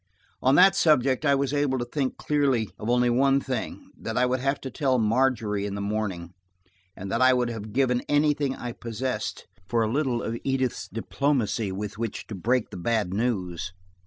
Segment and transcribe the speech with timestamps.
[0.41, 4.25] On that subject I was able to think clearly of only one thing: that I
[4.25, 6.33] would have to tell Margery in the morning,
[6.95, 11.71] and that I would have given anything I possessed for a little of Edith's diplomacy
[11.71, 13.73] with which to break the bad news.